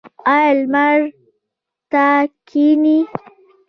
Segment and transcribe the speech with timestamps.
[0.33, 0.99] ایا لمر
[1.91, 2.05] ته
[2.47, 2.99] کینئ؟